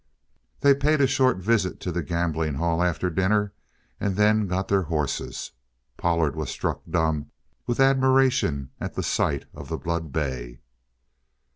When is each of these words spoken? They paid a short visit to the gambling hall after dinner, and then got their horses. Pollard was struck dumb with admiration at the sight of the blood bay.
They 0.61 0.73
paid 0.73 0.99
a 0.99 1.05
short 1.05 1.37
visit 1.37 1.79
to 1.81 1.91
the 1.91 2.01
gambling 2.01 2.55
hall 2.55 2.81
after 2.81 3.11
dinner, 3.11 3.53
and 3.99 4.15
then 4.15 4.47
got 4.47 4.67
their 4.67 4.81
horses. 4.81 5.51
Pollard 5.95 6.35
was 6.35 6.49
struck 6.49 6.81
dumb 6.89 7.29
with 7.67 7.79
admiration 7.79 8.71
at 8.79 8.95
the 8.95 9.03
sight 9.03 9.45
of 9.53 9.69
the 9.69 9.77
blood 9.77 10.11
bay. 10.11 10.61